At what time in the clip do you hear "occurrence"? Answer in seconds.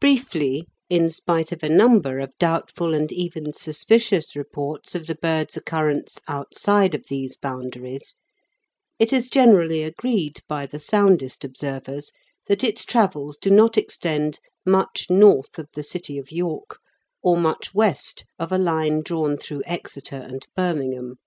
5.56-6.18